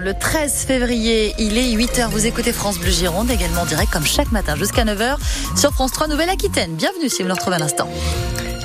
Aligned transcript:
le 0.00 0.14
13 0.14 0.64
février, 0.66 1.34
il 1.38 1.58
est 1.58 1.74
8h. 1.74 2.08
Vous 2.10 2.26
écoutez 2.26 2.52
France 2.52 2.78
Bleu 2.78 2.90
Gironde, 2.90 3.30
également 3.30 3.62
en 3.62 3.66
direct 3.66 3.92
comme 3.92 4.06
chaque 4.06 4.32
matin 4.32 4.56
jusqu'à 4.56 4.84
9h 4.84 5.16
sur 5.56 5.72
France 5.72 5.92
3 5.92 6.08
Nouvelle-Aquitaine. 6.08 6.74
Bienvenue 6.74 7.08
si 7.08 7.22
vous 7.22 7.28
nous 7.28 7.34
retrouvez 7.34 7.56
à 7.56 7.58
l'instant. 7.58 7.88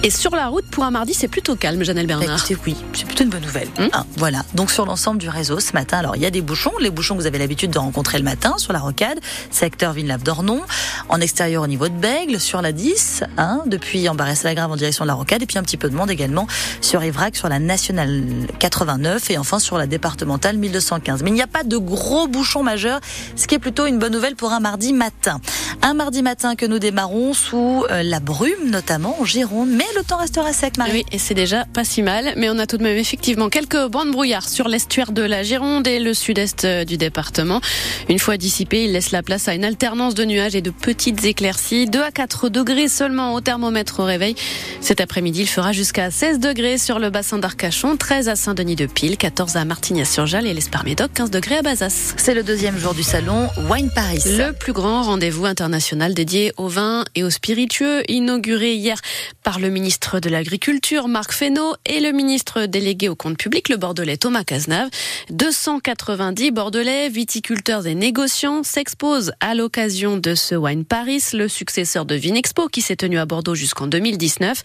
Et 0.05 0.11
sur 0.11 0.35
la 0.35 0.49
route, 0.49 0.65
pour 0.67 0.83
un 0.83 0.91
mardi, 0.91 1.15
c'est 1.15 1.27
plutôt 1.27 1.55
calme, 1.55 1.83
Janelle 1.83 2.05
Bernard. 2.05 2.37
Écoutez, 2.37 2.55
oui, 2.67 2.77
c'est 2.93 3.07
plutôt 3.07 3.23
une 3.23 3.31
bonne 3.31 3.41
nouvelle. 3.41 3.67
Hum 3.79 3.89
Ah, 3.91 4.05
voilà. 4.17 4.43
Donc 4.53 4.69
sur 4.69 4.85
l'ensemble 4.85 5.17
du 5.17 5.29
réseau 5.29 5.59
ce 5.59 5.73
matin, 5.73 5.97
alors 5.97 6.15
il 6.15 6.21
y 6.21 6.27
a 6.27 6.29
des 6.29 6.43
bouchons, 6.43 6.73
les 6.79 6.91
bouchons 6.91 7.15
que 7.15 7.21
vous 7.21 7.25
avez 7.25 7.39
l'habitude 7.39 7.71
de 7.71 7.79
rencontrer 7.79 8.19
le 8.19 8.23
matin 8.23 8.53
sur 8.59 8.71
la 8.71 8.77
rocade, 8.77 9.19
secteur 9.49 9.93
Villeneuve-d'Ornon, 9.93 10.61
en 11.09 11.21
extérieur 11.21 11.63
au 11.63 11.67
niveau 11.67 11.87
de 11.87 11.95
Bègle, 11.95 12.39
sur 12.39 12.61
la 12.61 12.71
10, 12.71 13.23
hein, 13.39 13.63
depuis 13.65 14.07
Embarras-la-Grave 14.07 14.71
en 14.71 14.75
direction 14.75 15.05
de 15.05 15.07
la 15.07 15.15
rocade, 15.15 15.41
et 15.41 15.47
puis 15.47 15.57
un 15.57 15.63
petit 15.63 15.77
peu 15.77 15.89
de 15.89 15.95
monde 15.95 16.11
également 16.11 16.45
sur 16.81 17.03
Ivrac, 17.03 17.35
sur 17.35 17.49
la 17.49 17.57
nationale 17.57 18.23
89, 18.59 19.31
et 19.31 19.39
enfin 19.39 19.57
sur 19.57 19.79
la 19.79 19.87
départementale 19.87 20.57
1215. 20.57 21.23
Mais 21.23 21.31
il 21.31 21.33
n'y 21.33 21.41
a 21.41 21.47
pas 21.47 21.63
de 21.63 21.77
gros 21.77 22.27
bouchons 22.27 22.61
majeurs, 22.61 22.99
ce 23.35 23.47
qui 23.47 23.55
est 23.55 23.59
plutôt 23.59 23.87
une 23.87 23.97
bonne 23.97 24.13
nouvelle 24.13 24.35
pour 24.35 24.51
un 24.51 24.59
mardi 24.59 24.93
matin. 24.93 25.41
Un 25.87 25.93
mardi 25.93 26.23
matin 26.23 26.55
que 26.55 26.65
nous 26.65 26.79
démarrons 26.79 27.35
sous 27.35 27.85
euh, 27.91 28.01
la 28.01 28.19
brume, 28.19 28.71
notamment 28.71 29.21
en 29.21 29.23
Gironde, 29.23 29.69
mais 29.69 29.85
le 29.95 30.03
temps 30.03 30.17
restera 30.17 30.51
sec, 30.51 30.79
Marie. 30.79 30.91
Oui, 30.91 31.05
et 31.11 31.19
c'est 31.19 31.35
déjà 31.35 31.65
pas 31.65 31.83
si 31.83 32.01
mal, 32.01 32.33
mais 32.37 32.49
on 32.49 32.57
a 32.57 32.65
tout 32.65 32.77
de 32.77 32.83
même 32.83 32.97
effectivement 32.97 33.49
quelques 33.49 33.85
bancs 33.89 34.07
de 34.07 34.11
brouillard 34.11 34.49
sur 34.49 34.67
l'estuaire 34.67 35.11
de 35.11 35.21
la 35.21 35.43
Gironde 35.43 35.85
et 35.85 35.99
le 35.99 36.15
sud-est 36.15 36.65
euh, 36.65 36.85
du 36.85 36.97
département. 36.97 37.61
Une 38.09 38.17
fois 38.17 38.37
dissipé, 38.37 38.85
il 38.85 38.93
laisse 38.93 39.11
la 39.11 39.21
place 39.21 39.47
à 39.47 39.53
une 39.53 39.63
alternance 39.63 40.15
de 40.15 40.25
nuages 40.25 40.55
et 40.55 40.63
de 40.63 40.71
petites 40.71 41.23
éclaircies. 41.23 41.85
2 41.85 42.01
à 42.01 42.09
4 42.09 42.49
degrés 42.49 42.87
seulement 42.87 43.35
au 43.35 43.41
thermomètre 43.41 43.99
au 43.99 44.05
réveil. 44.05 44.33
Cet 44.81 45.01
après-midi, 45.01 45.41
il 45.41 45.47
fera 45.47 45.71
jusqu'à 45.71 46.09
16 46.09 46.39
degrés 46.39 46.79
sur 46.79 46.97
le 46.97 47.11
bassin 47.11 47.37
d'Arcachon, 47.37 47.95
13 47.95 48.27
à 48.27 48.35
Saint-Denis-de-Pile, 48.35 49.17
14 49.17 49.55
à 49.55 49.65
Martignas-sur-Jalles 49.65 50.47
et 50.47 50.55
l'Esparmédoc, 50.55 51.11
15 51.13 51.29
degrés 51.29 51.57
à 51.57 51.61
Bazas. 51.61 52.15
C'est 52.17 52.33
le 52.33 52.41
deuxième 52.41 52.79
jour 52.79 52.95
du 52.95 53.03
salon 53.03 53.49
Wine 53.69 53.91
Paris. 53.93 54.23
Le 54.25 54.51
plus 54.51 54.73
grand 54.73 55.03
rendez-vous 55.03 55.45
international 55.45 55.74
dédié 56.13 56.53
au 56.57 56.67
vin 56.67 57.03
et 57.15 57.23
aux 57.23 57.29
spiritueux, 57.29 58.03
inauguré 58.09 58.75
hier 58.75 58.99
par 59.43 59.59
le 59.59 59.69
ministre 59.69 60.19
de 60.19 60.29
l'Agriculture, 60.29 61.07
Marc 61.07 61.33
Fesneau, 61.33 61.75
et 61.85 61.99
le 61.99 62.11
ministre 62.11 62.65
délégué 62.65 63.09
au 63.09 63.15
compte 63.15 63.37
public, 63.37 63.69
le 63.69 63.77
bordelais 63.77 64.17
Thomas 64.17 64.43
Cazenave. 64.43 64.89
290 65.31 66.51
bordelais, 66.51 67.09
viticulteurs 67.09 67.87
et 67.87 67.95
négociants 67.95 68.63
s'exposent 68.63 69.33
à 69.39 69.53
l'occasion 69.53 70.17
de 70.17 70.33
ce 70.35 70.55
Wine 70.55 70.85
Paris, 70.85 71.21
le 71.33 71.47
successeur 71.47 72.05
de 72.05 72.15
Vinexpo 72.15 72.67
qui 72.67 72.81
s'est 72.81 72.95
tenu 72.95 73.17
à 73.17 73.25
Bordeaux 73.25 73.55
jusqu'en 73.55 73.87
2019. 73.87 74.63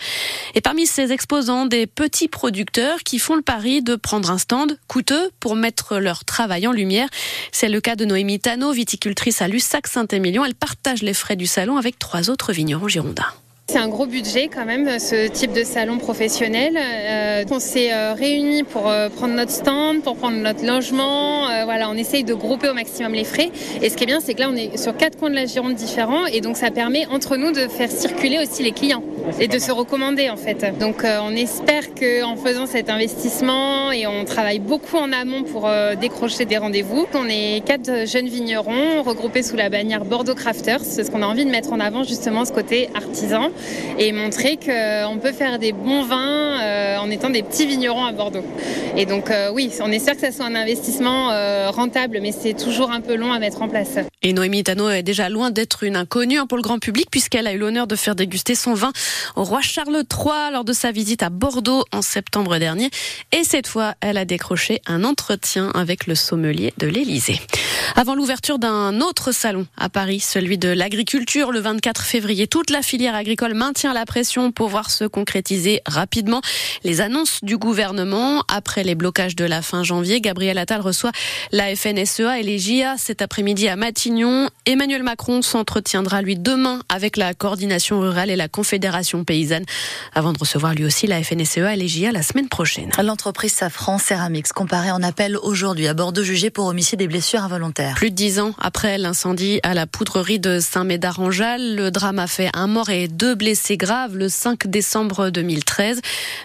Et 0.54 0.60
parmi 0.60 0.86
ces 0.86 1.12
exposants, 1.12 1.66
des 1.66 1.86
petits 1.86 2.28
producteurs 2.28 3.00
qui 3.00 3.18
font 3.18 3.34
le 3.34 3.42
pari 3.42 3.82
de 3.82 3.96
prendre 3.96 4.30
un 4.30 4.38
stand 4.38 4.78
coûteux 4.86 5.30
pour 5.40 5.56
mettre 5.56 5.98
leur 5.98 6.24
travail 6.24 6.66
en 6.66 6.72
lumière. 6.72 7.08
C'est 7.52 7.68
le 7.68 7.80
cas 7.80 7.96
de 7.96 8.04
Noémie 8.04 8.40
Tano, 8.40 8.72
viticultrice 8.72 9.42
à 9.42 9.48
Lussac-Saint-Émilion. 9.48 10.44
Elle 10.44 10.54
partage 10.54 10.99
les 11.02 11.14
frais 11.14 11.36
du 11.36 11.46
salon 11.46 11.76
avec 11.76 11.98
trois 11.98 12.30
autres 12.30 12.52
vignerons 12.52 12.88
girondins. 12.88 13.32
C'est 13.70 13.78
un 13.78 13.86
gros 13.86 14.06
budget 14.06 14.48
quand 14.52 14.64
même, 14.64 14.98
ce 14.98 15.28
type 15.28 15.52
de 15.52 15.62
salon 15.62 15.98
professionnel. 15.98 16.76
Euh, 16.76 17.44
on 17.52 17.60
s'est 17.60 17.92
euh, 17.92 18.14
réunis 18.14 18.64
pour 18.64 18.88
euh, 18.88 19.08
prendre 19.08 19.34
notre 19.34 19.52
stand, 19.52 20.02
pour 20.02 20.16
prendre 20.16 20.38
notre 20.38 20.66
logement. 20.66 21.46
Voilà, 21.66 21.88
on 21.88 21.94
essaye 21.94 22.24
de 22.24 22.34
grouper 22.34 22.68
au 22.68 22.74
maximum 22.74 23.12
les 23.12 23.22
frais. 23.22 23.52
Et 23.80 23.88
ce 23.88 23.96
qui 23.96 24.02
est 24.02 24.06
bien, 24.08 24.18
c'est 24.18 24.34
que 24.34 24.40
là, 24.40 24.48
on 24.50 24.56
est 24.56 24.76
sur 24.76 24.96
quatre 24.96 25.16
coins 25.16 25.30
de 25.30 25.36
la 25.36 25.46
Gironde 25.46 25.74
différents, 25.74 26.26
et 26.26 26.40
donc 26.40 26.56
ça 26.56 26.72
permet 26.72 27.06
entre 27.06 27.36
nous 27.36 27.52
de 27.52 27.68
faire 27.68 27.92
circuler 27.92 28.40
aussi 28.42 28.64
les 28.64 28.72
clients 28.72 29.04
et 29.40 29.48
de 29.48 29.58
se 29.58 29.72
recommander 29.72 30.30
en 30.30 30.36
fait. 30.36 30.78
Donc 30.78 31.04
euh, 31.04 31.18
on 31.22 31.34
espère 31.34 31.94
que 31.94 32.24
en 32.24 32.36
faisant 32.36 32.66
cet 32.66 32.90
investissement 32.90 33.92
et 33.92 34.06
on 34.06 34.24
travaille 34.24 34.58
beaucoup 34.58 34.96
en 34.96 35.12
amont 35.12 35.42
pour 35.42 35.66
euh, 35.66 35.94
décrocher 35.94 36.44
des 36.44 36.58
rendez-vous. 36.58 37.06
On 37.14 37.26
est 37.28 37.64
quatre 37.64 38.06
jeunes 38.06 38.28
vignerons 38.28 39.02
regroupés 39.02 39.42
sous 39.42 39.56
la 39.56 39.68
bannière 39.68 40.04
Bordeaux 40.04 40.34
Crafters, 40.34 40.80
c'est 40.82 41.04
ce 41.04 41.10
qu'on 41.10 41.22
a 41.22 41.26
envie 41.26 41.44
de 41.44 41.50
mettre 41.50 41.72
en 41.72 41.80
avant 41.80 42.04
justement 42.04 42.44
ce 42.44 42.52
côté 42.52 42.88
artisan 42.94 43.50
et 43.98 44.12
montrer 44.12 44.56
qu'on 44.56 45.18
peut 45.18 45.32
faire 45.32 45.58
des 45.58 45.72
bons 45.72 46.02
vins 46.02 46.60
euh, 46.60 46.98
en 46.98 47.10
étant 47.10 47.30
des 47.30 47.42
petits 47.42 47.66
vignerons 47.66 48.04
à 48.04 48.12
Bordeaux. 48.12 48.44
Et 48.96 49.06
donc 49.06 49.30
euh, 49.30 49.50
oui, 49.52 49.70
on 49.82 49.90
espère 49.90 50.14
que 50.14 50.20
ça 50.20 50.32
soit 50.32 50.46
un 50.46 50.54
investissement 50.54 51.30
euh, 51.30 51.70
rentable, 51.70 52.18
mais 52.20 52.32
c'est 52.32 52.54
toujours 52.54 52.90
un 52.90 53.00
peu 53.00 53.14
long 53.14 53.32
à 53.32 53.38
mettre 53.38 53.62
en 53.62 53.68
place. 53.68 53.98
Et 54.22 54.34
Noémie 54.34 54.62
Tano 54.62 54.90
est 54.90 55.02
déjà 55.02 55.30
loin 55.30 55.50
d'être 55.50 55.82
une 55.82 55.96
inconnue 55.96 56.38
hein, 56.38 56.46
pour 56.46 56.58
le 56.58 56.62
grand 56.62 56.78
public 56.78 57.08
puisqu'elle 57.10 57.46
a 57.46 57.54
eu 57.54 57.58
l'honneur 57.58 57.86
de 57.86 57.96
faire 57.96 58.14
déguster 58.14 58.54
son 58.54 58.74
vin 58.74 58.92
au 59.34 59.44
roi 59.44 59.62
Charles 59.62 60.04
III 60.12 60.52
lors 60.52 60.64
de 60.64 60.74
sa 60.74 60.92
visite 60.92 61.22
à 61.22 61.30
Bordeaux 61.30 61.86
en 61.90 62.02
septembre 62.02 62.58
dernier. 62.58 62.90
Et 63.32 63.44
cette 63.44 63.66
fois, 63.66 63.94
elle 64.02 64.18
a 64.18 64.26
décroché 64.26 64.82
un 64.84 65.04
entretien 65.04 65.70
avec 65.70 66.06
le 66.06 66.14
sommelier 66.14 66.74
de 66.76 66.86
l'Élysée. 66.86 67.40
Avant 67.96 68.14
l'ouverture 68.14 68.58
d'un 68.58 69.00
autre 69.00 69.32
salon 69.32 69.66
à 69.78 69.88
Paris, 69.88 70.20
celui 70.20 70.58
de 70.58 70.68
l'agriculture, 70.68 71.50
le 71.50 71.60
24 71.60 72.02
février, 72.02 72.46
toute 72.46 72.68
la 72.68 72.82
filière 72.82 73.14
agricole 73.14 73.54
maintient 73.54 73.94
la 73.94 74.04
pression 74.04 74.52
pour 74.52 74.68
voir 74.68 74.90
se 74.90 75.04
concrétiser 75.04 75.80
rapidement 75.86 76.42
les 76.84 77.00
annonces 77.00 77.38
du 77.42 77.56
gouvernement. 77.56 78.44
Après 78.48 78.84
les 78.84 78.94
blocages 78.94 79.34
de 79.34 79.46
la 79.46 79.62
fin 79.62 79.82
janvier, 79.82 80.20
Gabriel 80.20 80.58
Attal 80.58 80.82
reçoit 80.82 81.12
la 81.52 81.74
FNSEA 81.74 82.38
et 82.38 82.42
les 82.42 82.58
JA 82.58 82.98
cet 82.98 83.22
après-midi 83.22 83.66
à 83.66 83.76
Matignon. 83.76 84.09
Emmanuel 84.66 85.02
Macron 85.04 85.40
s'entretiendra 85.40 86.20
lui 86.20 86.36
demain 86.36 86.80
avec 86.88 87.16
la 87.16 87.32
coordination 87.32 88.00
rurale 88.00 88.30
et 88.30 88.36
la 88.36 88.48
confédération 88.48 89.24
paysanne 89.24 89.64
avant 90.14 90.32
de 90.32 90.38
recevoir 90.38 90.74
lui 90.74 90.84
aussi 90.84 91.06
la 91.06 91.22
FNSEA 91.22 91.74
et 91.74 91.76
les 91.76 91.86
JA 91.86 92.10
la 92.10 92.22
semaine 92.22 92.48
prochaine. 92.48 92.90
L'entreprise 93.00 93.52
Safran 93.52 93.98
Ceramics 93.98 94.52
comparée 94.52 94.90
en 94.90 95.02
appel 95.02 95.36
aujourd'hui 95.36 95.86
à 95.86 95.94
Bordeaux 95.94 96.24
jugée 96.24 96.50
pour 96.50 96.66
homicide 96.66 97.00
et 97.02 97.06
blessures 97.06 97.42
involontaires. 97.42 97.94
Plus 97.94 98.10
de 98.10 98.16
dix 98.16 98.40
ans 98.40 98.52
après 98.60 98.98
l'incendie 98.98 99.60
à 99.62 99.74
la 99.74 99.86
poudrerie 99.86 100.40
de 100.40 100.58
Saint-Médard-en-Jalles, 100.58 101.76
le 101.76 101.90
drame 101.92 102.18
a 102.18 102.26
fait 102.26 102.50
un 102.52 102.66
mort 102.66 102.90
et 102.90 103.06
deux 103.06 103.36
blessés 103.36 103.76
graves 103.76 104.16
le 104.16 104.28
5 104.28 104.66
décembre 104.66 105.30
2013. 105.30 106.00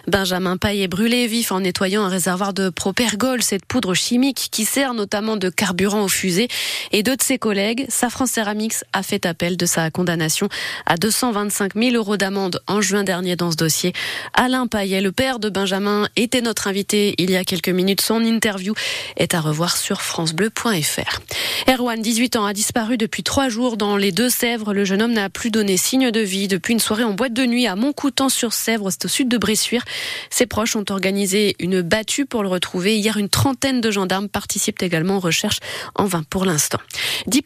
Benjamin 0.06 0.56
Paille 0.56 0.82
est 0.82 0.88
brûlé 0.88 1.26
vif 1.26 1.50
en 1.50 1.60
nettoyant 1.60 2.04
un 2.04 2.08
réservoir 2.08 2.54
de 2.54 2.70
propergol, 2.70 3.42
cette 3.42 3.66
poudre 3.66 3.94
chimique 3.94 4.48
qui 4.52 4.64
sert 4.64 4.94
notamment 4.94 5.36
de 5.36 5.50
carburant 5.50 6.04
aux 6.04 6.08
fusées. 6.08 6.48
Et 6.92 7.02
deux 7.02 7.16
de 7.16 7.22
ses 7.22 7.38
collègues, 7.38 7.55
Safran 7.88 8.26
Ceramics 8.26 8.84
a 8.92 9.02
fait 9.02 9.24
appel 9.24 9.56
de 9.56 9.64
sa 9.64 9.90
condamnation 9.90 10.48
à 10.84 10.96
225 10.96 11.72
000 11.74 11.96
euros 11.96 12.18
d'amende 12.18 12.60
en 12.66 12.82
juin 12.82 13.02
dernier 13.02 13.34
dans 13.34 13.50
ce 13.50 13.56
dossier. 13.56 13.94
Alain 14.34 14.66
Paillet, 14.66 15.00
le 15.00 15.10
père 15.10 15.38
de 15.38 15.48
Benjamin, 15.48 16.06
était 16.16 16.42
notre 16.42 16.68
invité 16.68 17.14
il 17.16 17.30
y 17.30 17.36
a 17.36 17.44
quelques 17.44 17.70
minutes. 17.70 18.02
Son 18.02 18.22
interview 18.22 18.74
est 19.16 19.32
à 19.32 19.40
revoir 19.40 19.76
sur 19.78 20.02
francebleu.fr. 20.02 21.20
Erwan, 21.68 22.00
18 22.00 22.36
ans, 22.36 22.44
a 22.44 22.52
disparu 22.52 22.98
depuis 22.98 23.22
trois 23.22 23.48
jours 23.48 23.78
dans 23.78 23.96
les 23.96 24.12
Deux-Sèvres. 24.12 24.74
Le 24.74 24.84
jeune 24.84 25.00
homme 25.00 25.14
n'a 25.14 25.30
plus 25.30 25.50
donné 25.50 25.78
signe 25.78 26.10
de 26.10 26.20
vie 26.20 26.48
depuis 26.48 26.74
une 26.74 26.80
soirée 26.80 27.04
en 27.04 27.14
boîte 27.14 27.32
de 27.32 27.46
nuit 27.46 27.66
à 27.66 27.74
Montcoutan-sur-Sèvre, 27.74 28.90
c'est 28.90 29.06
au 29.06 29.08
sud 29.08 29.28
de 29.28 29.38
Bressuire. 29.38 29.84
Ses 30.28 30.46
proches 30.46 30.76
ont 30.76 30.84
organisé 30.90 31.56
une 31.58 31.80
battue 31.80 32.26
pour 32.26 32.42
le 32.42 32.50
retrouver. 32.50 32.98
Hier, 32.98 33.16
une 33.16 33.30
trentaine 33.30 33.80
de 33.80 33.90
gendarmes 33.90 34.28
participent 34.28 34.82
également 34.82 35.16
aux 35.16 35.20
recherches 35.20 35.60
en 35.94 36.04
vain 36.04 36.22
pour 36.28 36.44
l'instant. 36.44 36.78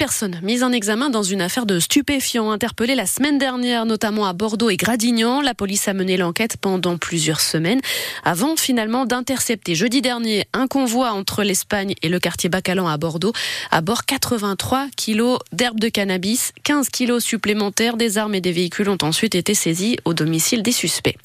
Personnes 0.00 0.40
mises 0.42 0.62
en 0.62 0.72
examen 0.72 1.10
dans 1.10 1.22
une 1.22 1.42
affaire 1.42 1.66
de 1.66 1.78
stupéfiants 1.78 2.52
interpellées 2.52 2.94
la 2.94 3.04
semaine 3.04 3.36
dernière, 3.36 3.84
notamment 3.84 4.24
à 4.24 4.32
Bordeaux 4.32 4.70
et 4.70 4.78
Gradignan. 4.78 5.42
La 5.42 5.52
police 5.52 5.88
a 5.88 5.92
mené 5.92 6.16
l'enquête 6.16 6.56
pendant 6.56 6.96
plusieurs 6.96 7.42
semaines 7.42 7.82
avant 8.24 8.56
finalement 8.56 9.04
d'intercepter 9.04 9.74
jeudi 9.74 10.00
dernier 10.00 10.46
un 10.54 10.68
convoi 10.68 11.12
entre 11.12 11.42
l'Espagne 11.42 11.96
et 12.00 12.08
le 12.08 12.18
quartier 12.18 12.48
Bacalan 12.48 12.88
à 12.88 12.96
Bordeaux. 12.96 13.34
À 13.70 13.82
bord, 13.82 14.06
83 14.06 14.86
kilos 14.96 15.38
d'herbe 15.52 15.78
de 15.78 15.90
cannabis, 15.90 16.54
15 16.62 16.88
kilos 16.88 17.22
supplémentaires, 17.22 17.98
des 17.98 18.16
armes 18.16 18.34
et 18.34 18.40
des 18.40 18.52
véhicules 18.52 18.88
ont 18.88 18.96
ensuite 19.02 19.34
été 19.34 19.52
saisis 19.52 19.98
au 20.06 20.14
domicile 20.14 20.62
des 20.62 20.72
suspects. 20.72 21.18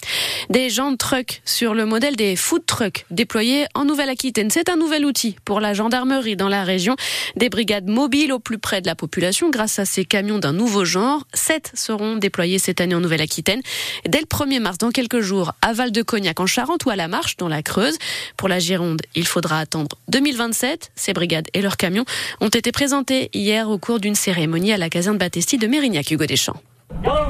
Des 0.50 0.69
gens 0.69 0.92
de 0.92 0.97
truck 0.97 1.42
sur 1.46 1.75
le 1.75 1.86
modèle 1.86 2.18
des 2.18 2.36
food 2.36 2.66
trucks 2.66 3.06
déployés 3.09 3.68
en 3.74 3.86
Nouvelle-Aquitaine. 3.86 4.50
C'est 4.50 4.68
un 4.68 4.75
nouvel 4.75 5.06
outil 5.06 5.38
pour 5.46 5.62
la 5.62 5.74
gendarmerie 5.74 6.36
dans 6.36 6.50
la 6.50 6.66
région. 6.66 6.97
Des 7.38 7.48
brigades 7.48 7.88
mobiles 7.88 8.33
au 8.33 8.39
plus 8.39 8.57
près 8.65 8.81
de 8.81 8.88
la 8.88 8.95
population 8.95 9.51
grâce 9.51 9.77
à 9.77 9.85
ces 9.85 10.06
camions 10.06 10.39
d'un 10.39 10.51
nouveau 10.51 10.85
genre. 10.85 11.27
Sept 11.35 11.71
seront 11.75 12.15
déployés 12.15 12.57
cette 12.57 12.81
année 12.81 12.95
en 12.95 13.00
Nouvelle-Aquitaine. 13.00 13.62
Dès 14.09 14.17
le 14.17 14.25
1er 14.25 14.59
mars, 14.59 14.79
dans 14.79 14.89
quelques 14.89 15.19
jours, 15.19 15.53
à 15.62 15.71
Val-de-Cognac 15.73 16.39
en 16.39 16.47
Charente 16.47 16.83
ou 16.85 16.89
à 16.89 16.95
La 16.95 17.07
Marche 17.07 17.38
dans 17.38 17.47
la 17.47 17.62
Creuse. 17.62 18.00
Pour 18.38 18.50
la 18.50 18.57
Gironde, 18.57 19.03
il 19.13 19.27
faudra 19.27 19.59
attendre 19.59 20.00
2027. 20.07 20.89
Ces 20.95 21.13
brigades 21.13 21.47
et 21.53 21.62
leurs 21.62 21.77
camions 21.77 22.06
ont 22.41 22.50
été 22.50 22.71
présentés 22.71 23.29
hier 23.35 23.69
au 23.69 23.77
cours 23.77 24.00
d'une 24.00 24.15
cérémonie 24.15 24.73
à 24.73 24.77
la 24.77 24.89
caserne 24.89 25.19
Battesti 25.19 25.59
de 25.59 25.68
Mérignac, 25.68 26.09
Hugo 26.09 26.25
Deschamps. 26.25 26.59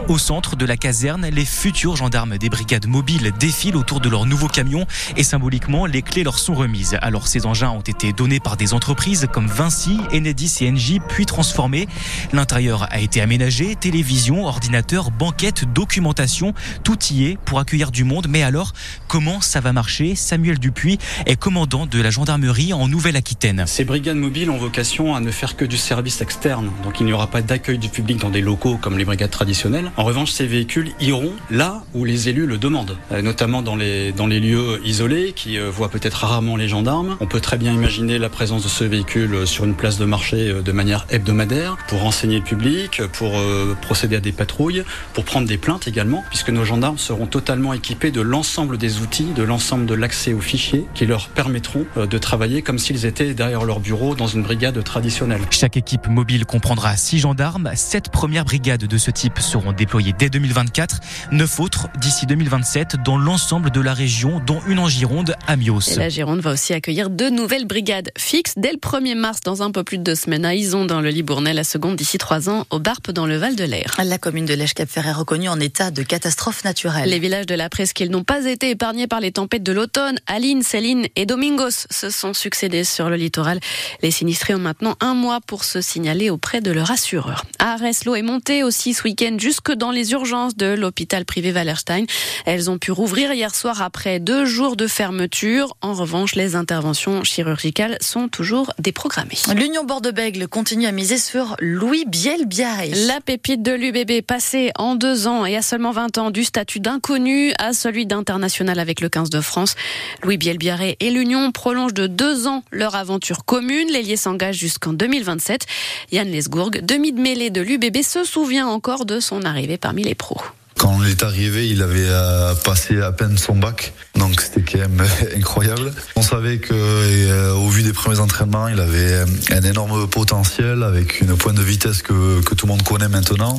Au 0.07 0.19
centre 0.19 0.55
de 0.55 0.65
la 0.65 0.77
caserne, 0.77 1.27
les 1.31 1.45
futurs 1.45 1.95
gendarmes 1.95 2.37
des 2.37 2.49
brigades 2.49 2.85
mobiles 2.85 3.33
défilent 3.39 3.75
autour 3.75 3.99
de 3.99 4.07
leur 4.07 4.25
nouveau 4.25 4.47
camion 4.47 4.85
et 5.17 5.23
symboliquement, 5.23 5.87
les 5.87 6.03
clés 6.03 6.23
leur 6.23 6.37
sont 6.37 6.53
remises. 6.53 6.97
Alors 7.01 7.27
ces 7.27 7.47
engins 7.47 7.71
ont 7.71 7.81
été 7.81 8.13
donnés 8.13 8.39
par 8.39 8.55
des 8.55 8.73
entreprises 8.73 9.27
comme 9.33 9.47
Vinci, 9.47 9.97
Enedis 10.13 10.57
et 10.61 10.69
Engie, 10.69 10.99
puis 10.99 11.25
transformés. 11.25 11.87
L'intérieur 12.33 12.87
a 12.91 12.99
été 12.99 13.19
aménagé, 13.19 13.75
télévision, 13.75 14.45
ordinateur, 14.45 15.09
banquette, 15.09 15.65
documentation, 15.73 16.53
tout 16.83 16.99
y 17.11 17.25
est 17.25 17.37
pour 17.43 17.59
accueillir 17.59 17.89
du 17.89 18.03
monde. 18.03 18.27
Mais 18.29 18.43
alors, 18.43 18.73
comment 19.07 19.41
ça 19.41 19.59
va 19.59 19.73
marcher? 19.73 20.15
Samuel 20.15 20.59
Dupuis 20.59 20.99
est 21.25 21.35
commandant 21.35 21.87
de 21.87 21.99
la 21.99 22.11
gendarmerie 22.11 22.73
en 22.73 22.87
Nouvelle-Aquitaine. 22.87 23.65
Ces 23.65 23.85
brigades 23.85 24.17
mobiles 24.17 24.51
ont 24.51 24.57
vocation 24.57 25.15
à 25.15 25.19
ne 25.19 25.31
faire 25.31 25.55
que 25.55 25.65
du 25.65 25.77
service 25.77 26.21
externe, 26.21 26.69
donc 26.83 26.99
il 26.99 27.07
n'y 27.07 27.13
aura 27.13 27.27
pas 27.27 27.41
d'accueil 27.41 27.79
du 27.79 27.89
public 27.89 28.19
dans 28.19 28.29
des 28.29 28.41
locaux 28.41 28.77
comme 28.77 28.97
les 28.99 29.05
brigades 29.05 29.31
traditionnelles. 29.31 29.54
En 29.97 30.03
revanche, 30.03 30.31
ces 30.31 30.47
véhicules 30.47 30.91
iront 30.99 31.31
là 31.49 31.83
où 31.93 32.03
les 32.03 32.29
élus 32.29 32.45
le 32.45 32.57
demandent, 32.57 32.97
euh, 33.11 33.21
notamment 33.21 33.61
dans 33.61 33.75
les, 33.75 34.11
dans 34.11 34.27
les 34.27 34.39
lieux 34.39 34.81
isolés 34.83 35.33
qui 35.33 35.57
euh, 35.57 35.69
voient 35.69 35.89
peut-être 35.89 36.25
rarement 36.25 36.55
les 36.57 36.67
gendarmes. 36.67 37.15
On 37.21 37.25
peut 37.25 37.39
très 37.39 37.57
bien 37.57 37.73
imaginer 37.73 38.17
la 38.17 38.29
présence 38.29 38.63
de 38.63 38.67
ce 38.67 38.83
véhicule 38.83 39.47
sur 39.47 39.63
une 39.63 39.73
place 39.73 39.97
de 39.97 40.05
marché 40.05 40.49
euh, 40.49 40.61
de 40.61 40.71
manière 40.71 41.05
hebdomadaire 41.09 41.77
pour 41.87 42.01
renseigner 42.01 42.39
le 42.39 42.43
public, 42.43 43.01
pour 43.13 43.33
procéder 43.81 44.17
à 44.17 44.19
des 44.19 44.31
patrouilles, 44.31 44.83
pour 45.13 45.23
prendre 45.23 45.47
des 45.47 45.57
plaintes 45.57 45.87
également, 45.87 46.23
puisque 46.29 46.49
nos 46.49 46.65
gendarmes 46.65 46.97
seront 46.97 47.27
totalement 47.27 47.73
équipés 47.73 48.11
de 48.11 48.21
l'ensemble 48.21 48.77
des 48.77 48.99
outils, 48.99 49.27
de 49.35 49.43
l'ensemble 49.43 49.85
de 49.85 49.93
l'accès 49.93 50.33
aux 50.33 50.41
fichiers 50.41 50.85
qui 50.93 51.05
leur 51.05 51.29
permettront 51.29 51.85
de 51.95 52.17
travailler 52.17 52.61
comme 52.61 52.79
s'ils 52.79 53.05
étaient 53.05 53.33
derrière 53.33 53.63
leur 53.63 53.79
bureau 53.79 54.15
dans 54.15 54.27
une 54.27 54.43
brigade 54.43 54.83
traditionnelle. 54.83 55.41
Chaque 55.51 55.77
équipe 55.77 56.07
mobile 56.07 56.45
comprendra 56.45 56.97
six 56.97 57.19
gendarmes. 57.19 57.71
Sept 57.75 58.09
premières 58.09 58.45
brigades 58.45 58.85
de 58.85 58.97
ce 58.97 59.11
type 59.11 59.34
seront 59.41 59.71
déployés 59.71 60.13
dès 60.17 60.29
2024, 60.29 60.99
neuf 61.31 61.59
autres 61.59 61.87
d'ici 61.99 62.25
2027 62.25 62.97
dans 63.03 63.17
l'ensemble 63.17 63.71
de 63.71 63.81
la 63.81 63.93
région, 63.93 64.41
dont 64.45 64.61
une 64.67 64.79
en 64.79 64.87
Gironde, 64.87 65.35
à 65.47 65.55
Mios. 65.55 65.91
Et 65.91 65.95
la 65.95 66.09
Gironde 66.09 66.39
va 66.41 66.51
aussi 66.51 66.73
accueillir 66.73 67.09
deux 67.09 67.29
nouvelles 67.29 67.65
brigades 67.65 68.11
fixes 68.17 68.53
dès 68.57 68.71
le 68.71 68.77
1er 68.77 69.15
mars, 69.15 69.39
dans 69.43 69.63
un 69.63 69.71
peu 69.71 69.83
plus 69.83 69.97
de 69.97 70.03
deux 70.03 70.15
semaines, 70.15 70.45
à 70.45 70.55
Ison, 70.55 70.85
dans 70.85 71.01
le 71.01 71.09
Libournais, 71.09 71.53
la 71.53 71.63
seconde 71.63 71.95
d'ici 71.95 72.17
trois 72.17 72.49
ans, 72.49 72.65
au 72.69 72.79
Barpe, 72.79 73.11
dans 73.11 73.25
le 73.25 73.37
Val 73.37 73.55
de 73.55 73.63
l'Air. 73.63 73.95
La 74.03 74.17
commune 74.17 74.45
de 74.45 74.53
Lèche-Cap-Ferret 74.53 75.09
est 75.09 75.13
reconnue 75.13 75.49
en 75.49 75.59
état 75.59 75.91
de 75.91 76.03
catastrophe 76.03 76.63
naturelle. 76.63 77.09
Les 77.09 77.19
villages 77.19 77.45
de 77.45 77.55
la 77.55 77.69
presqu'île 77.69 78.11
n'ont 78.11 78.23
pas 78.23 78.45
été 78.45 78.69
épargnés 78.69 79.07
par 79.07 79.19
les 79.19 79.31
tempêtes 79.31 79.63
de 79.63 79.71
l'automne. 79.71 80.19
Aline, 80.27 80.63
Céline 80.63 81.07
et 81.15 81.25
Domingos 81.25 81.87
se 81.89 82.09
sont 82.09 82.33
succédés 82.33 82.83
sur 82.83 83.09
le 83.09 83.15
littoral. 83.15 83.59
Les 84.01 84.11
sinistrés 84.11 84.55
ont 84.55 84.59
maintenant 84.59 84.95
un 85.01 85.13
mois 85.13 85.39
pour 85.41 85.63
se 85.63 85.81
signaler 85.81 86.29
auprès 86.29 86.61
de 86.61 86.71
leur 86.71 86.91
assureur. 86.91 87.45
À 87.59 87.73
Arès, 87.73 88.05
l'eau 88.05 88.15
est 88.15 88.21
montée 88.21 88.63
aussi 88.63 88.93
ce 88.93 89.03
week-end 89.03 89.24
jusque 89.39 89.71
dans 89.71 89.91
les 89.91 90.11
urgences 90.11 90.55
de 90.55 90.67
l'hôpital 90.67 91.25
privé 91.25 91.51
Wallerstein. 91.51 92.05
Elles 92.45 92.69
ont 92.69 92.77
pu 92.77 92.91
rouvrir 92.91 93.33
hier 93.33 93.53
soir 93.53 93.81
après 93.81 94.19
deux 94.19 94.45
jours 94.45 94.75
de 94.75 94.87
fermeture. 94.87 95.75
En 95.81 95.93
revanche, 95.93 96.35
les 96.35 96.55
interventions 96.55 97.23
chirurgicales 97.23 97.97
sont 98.01 98.27
toujours 98.27 98.71
déprogrammées. 98.79 99.37
L'Union 99.55 99.83
Bordeaux-Bègle 99.83 100.47
continue 100.47 100.85
à 100.85 100.91
miser 100.91 101.17
sur 101.17 101.55
Louis 101.59 102.05
Biel-Biarré. 102.07 102.91
La 103.07 103.19
pépite 103.19 103.63
de 103.63 103.71
l'UBB 103.71 104.21
passée 104.25 104.71
en 104.77 104.95
deux 104.95 105.27
ans 105.27 105.45
et 105.45 105.55
à 105.55 105.61
seulement 105.61 105.91
20 105.91 106.17
ans 106.19 106.31
du 106.31 106.43
statut 106.43 106.79
d'inconnu 106.79 107.53
à 107.57 107.73
celui 107.73 108.05
d'international 108.05 108.79
avec 108.79 109.01
le 109.01 109.09
15 109.09 109.29
de 109.29 109.41
France. 109.41 109.75
Louis 110.23 110.37
Biel-Biarré 110.37 110.97
et 110.99 111.09
l'Union 111.09 111.51
prolongent 111.51 111.93
de 111.93 112.07
deux 112.07 112.47
ans 112.47 112.63
leur 112.71 112.95
aventure 112.95 113.45
commune. 113.45 113.89
L'ailier 113.89 114.17
s'engage 114.17 114.57
jusqu'en 114.57 114.93
2027. 114.93 115.65
Yann 116.11 116.29
Lesgourg, 116.29 116.71
demi 116.81 117.11
de 117.11 117.19
mêlée 117.19 117.49
de 117.49 117.61
l'UBB, 117.61 118.01
se 118.01 118.23
souvient 118.23 118.67
encore 118.67 119.05
de 119.05 119.14
son 119.19 119.43
arrivée 119.43 119.77
parmi 119.77 120.03
les 120.03 120.15
pros. 120.15 120.41
Quand 120.77 120.89
on 120.89 121.03
est 121.05 121.23
arrivé, 121.23 121.69
il 121.69 121.81
avait 121.81 122.05
euh, 122.05 122.53
passé 122.53 123.01
à 123.01 123.13
peine 123.13 123.37
son 123.37 123.55
bac, 123.55 123.93
donc 124.15 124.41
c'était 124.41 124.61
quand 124.61 124.79
même 124.79 125.07
incroyable. 125.37 125.93
On 126.17 126.21
savait 126.21 126.57
que, 126.57 126.73
euh, 126.73 127.53
au 127.53 127.69
vu 127.69 127.81
des 127.81 127.93
premiers 127.93 128.19
entraînements, 128.19 128.67
il 128.67 128.81
avait 128.81 129.23
un 129.51 129.61
énorme 129.61 130.07
potentiel 130.09 130.83
avec 130.83 131.21
une 131.21 131.37
pointe 131.37 131.55
de 131.55 131.63
vitesse 131.63 132.01
que, 132.01 132.41
que 132.41 132.55
tout 132.55 132.65
le 132.65 132.73
monde 132.73 132.83
connaît 132.83 133.07
maintenant. 133.07 133.57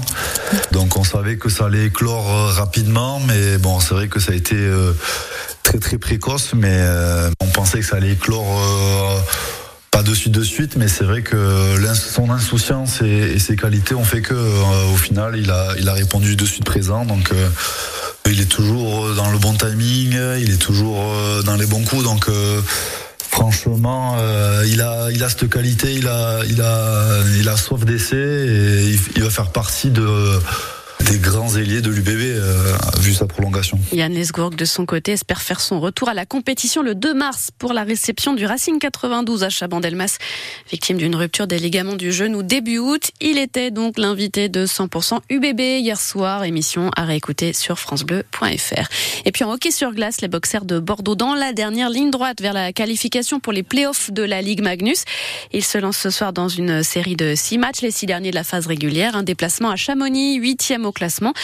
Donc 0.72 0.98
on 0.98 1.04
savait 1.04 1.38
que 1.38 1.48
ça 1.48 1.66
allait 1.66 1.86
éclore 1.86 2.30
euh, 2.30 2.52
rapidement, 2.52 3.18
mais 3.20 3.56
bon, 3.56 3.80
c'est 3.80 3.94
vrai 3.94 4.08
que 4.08 4.20
ça 4.20 4.32
a 4.32 4.34
été 4.34 4.56
très 5.62 5.78
très 5.78 5.96
précoce, 5.96 6.52
mais 6.54 6.78
on 7.40 7.46
pensait 7.46 7.80
que 7.80 7.86
ça 7.86 7.96
allait 7.96 8.12
éclore 8.12 8.60
pas 9.96 10.02
de 10.02 10.12
suite 10.12 10.34
de 10.34 10.42
suite, 10.42 10.76
mais 10.76 10.88
c'est 10.88 11.04
vrai 11.04 11.22
que 11.22 11.74
son 11.94 12.28
insouciance 12.28 13.00
et, 13.00 13.38
ses 13.38 13.56
qualités 13.56 13.94
ont 13.94 14.04
fait 14.04 14.20
que 14.20 14.34
euh, 14.34 14.92
au 14.92 14.96
final, 14.98 15.38
il 15.38 15.50
a, 15.50 15.68
il 15.78 15.88
a 15.88 15.94
répondu 15.94 16.36
de 16.36 16.44
suite 16.44 16.66
présent. 16.66 17.06
Donc, 17.06 17.32
euh, 17.32 17.48
il 18.26 18.38
est 18.38 18.50
toujours 18.50 19.14
dans 19.14 19.30
le 19.30 19.38
bon 19.38 19.54
timing, 19.54 20.12
il 20.38 20.50
est 20.50 20.60
toujours 20.60 21.02
euh, 21.02 21.42
dans 21.44 21.56
les 21.56 21.64
bons 21.64 21.82
coups. 21.82 22.04
Donc, 22.04 22.28
franchement, 23.30 24.18
il 24.66 24.82
a, 24.82 25.08
il 25.12 25.24
a 25.24 25.30
cette 25.30 25.48
qualité, 25.48 25.94
il 25.94 26.08
a, 26.08 26.40
il 26.46 26.60
a, 26.60 27.22
il 27.38 27.48
a 27.48 27.56
soif 27.56 27.86
d'essai 27.86 28.16
et 28.18 28.98
il 29.16 29.22
va 29.22 29.30
faire 29.30 29.50
partie 29.50 29.88
de 29.88 30.06
des 31.04 31.18
grands 31.18 31.54
ailiers 31.56 31.82
de 31.82 31.90
l'UBB 31.90 32.08
euh, 32.08 32.76
vu 32.98 33.12
sa 33.12 33.26
prolongation. 33.26 33.78
Yann 33.92 34.12
Lesgourg 34.12 34.50
de 34.50 34.64
son 34.64 34.86
côté 34.86 35.12
espère 35.12 35.42
faire 35.42 35.60
son 35.60 35.78
retour 35.78 36.08
à 36.08 36.14
la 36.14 36.26
compétition 36.26 36.82
le 36.82 36.94
2 36.94 37.14
mars 37.14 37.50
pour 37.58 37.72
la 37.72 37.84
réception 37.84 38.32
du 38.32 38.46
Racing 38.46 38.78
92 38.78 39.44
à 39.44 39.50
Chabandelmas. 39.50 40.16
Victime 40.70 40.96
d'une 40.96 41.14
rupture 41.14 41.46
des 41.46 41.58
ligaments 41.58 41.94
du 41.96 42.12
genou 42.12 42.42
début 42.42 42.78
août, 42.78 43.10
il 43.20 43.38
était 43.38 43.70
donc 43.70 43.98
l'invité 43.98 44.48
de 44.48 44.66
100% 44.66 45.20
UBB 45.28 45.60
hier 45.60 46.00
soir, 46.00 46.44
émission 46.44 46.90
à 46.96 47.04
réécouter 47.04 47.52
sur 47.52 47.78
francebleu.fr. 47.78 48.88
Et 49.24 49.32
puis 49.32 49.44
en 49.44 49.52
hockey 49.52 49.70
sur 49.70 49.92
glace, 49.92 50.20
les 50.22 50.28
boxers 50.28 50.64
de 50.64 50.78
Bordeaux 50.78 51.14
dans 51.14 51.34
la 51.34 51.52
dernière 51.52 51.90
ligne 51.90 52.10
droite 52.10 52.40
vers 52.40 52.52
la 52.54 52.72
qualification 52.72 53.38
pour 53.38 53.52
les 53.52 53.62
playoffs 53.62 54.10
de 54.10 54.22
la 54.22 54.40
Ligue 54.40 54.62
Magnus. 54.62 55.04
Ils 55.52 55.64
se 55.64 55.78
lancent 55.78 55.98
ce 55.98 56.10
soir 56.10 56.32
dans 56.32 56.48
une 56.48 56.82
série 56.82 57.16
de 57.16 57.34
six 57.34 57.58
matchs, 57.58 57.82
les 57.82 57.90
six 57.90 58.06
derniers 58.06 58.30
de 58.30 58.36
la 58.36 58.44
phase 58.44 58.66
régulière, 58.66 59.14
un 59.16 59.22
déplacement 59.22 59.70
à 59.70 59.76
Chamonix, 59.76 60.36
huitième 60.36 60.86
au 60.86 60.92
classement. 60.96 61.34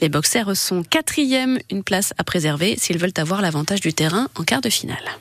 Les 0.00 0.08
boxers 0.08 0.56
sont 0.56 0.82
quatrième, 0.82 1.58
une 1.70 1.82
place 1.82 2.14
à 2.16 2.24
préserver 2.24 2.76
s'ils 2.78 2.98
veulent 2.98 3.10
avoir 3.16 3.42
l'avantage 3.42 3.80
du 3.80 3.92
terrain 3.92 4.28
en 4.36 4.44
quart 4.44 4.62
de 4.62 4.70
finale. 4.70 5.18